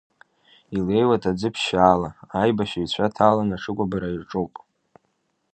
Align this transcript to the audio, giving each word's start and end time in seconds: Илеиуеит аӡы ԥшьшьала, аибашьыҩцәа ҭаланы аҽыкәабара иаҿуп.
Илеиуеит 0.75 1.23
аӡы 1.29 1.49
ԥшьшьала, 1.53 2.09
аибашьыҩцәа 2.39 3.15
ҭаланы 3.15 3.55
аҽыкәабара 3.57 4.09
иаҿуп. 4.13 4.53